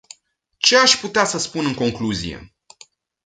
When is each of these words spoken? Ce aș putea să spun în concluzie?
Ce 0.63 0.75
aș 0.77 0.97
putea 0.99 1.25
să 1.25 1.37
spun 1.37 1.65
în 1.65 1.73
concluzie? 1.73 2.53